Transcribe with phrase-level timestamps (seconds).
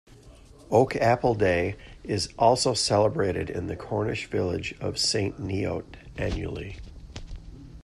[0.71, 6.77] Oak Apple Day is also celebrated in the Cornish village of Saint Neot annually.